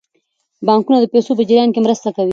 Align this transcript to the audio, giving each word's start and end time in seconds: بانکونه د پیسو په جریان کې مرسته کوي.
بانکونه 0.65 0.97
د 1.01 1.05
پیسو 1.13 1.31
په 1.37 1.43
جریان 1.49 1.69
کې 1.73 1.79
مرسته 1.85 2.09
کوي. 2.15 2.29